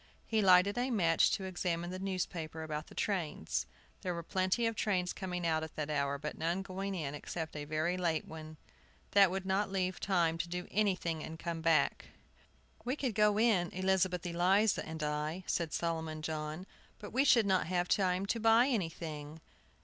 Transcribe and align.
He 0.25 0.41
lighted 0.41 0.79
a 0.79 0.89
match 0.89 1.29
to 1.33 1.43
examine 1.43 1.91
the 1.91 1.99
newspaper 1.99 2.63
about 2.63 2.87
the 2.87 2.95
trains. 2.95 3.67
There 4.01 4.15
were 4.15 4.23
plenty 4.23 4.65
of 4.65 4.75
trains 4.75 5.13
coming 5.13 5.45
out 5.45 5.61
at 5.61 5.75
that 5.75 5.91
hour, 5.91 6.17
but 6.17 6.39
none 6.39 6.63
going 6.63 6.95
in 6.95 7.13
except 7.13 7.55
a 7.55 7.65
very 7.65 7.97
late 7.97 8.25
one. 8.27 8.57
That 9.11 9.29
would 9.29 9.45
not 9.45 9.69
leave 9.71 9.99
time 9.99 10.39
to 10.39 10.49
do 10.49 10.67
anything 10.71 11.23
and 11.23 11.37
come 11.37 11.61
back. 11.61 12.07
"We 12.83 12.95
could 12.95 13.13
go 13.13 13.37
in, 13.37 13.69
Elizabeth 13.73 14.25
Eliza 14.25 14.83
and 14.87 15.03
I," 15.03 15.43
said 15.45 15.71
Solomon 15.71 16.23
John, 16.23 16.65
"but 16.97 17.13
we 17.13 17.23
should 17.23 17.45
not 17.45 17.67
have 17.67 17.87
time 17.87 18.25
to 18.25 18.39
buy 18.39 18.69
anything." 18.69 19.39